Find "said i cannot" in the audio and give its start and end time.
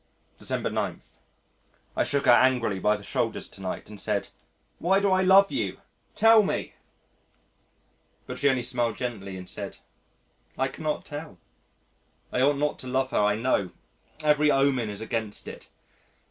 9.47-11.05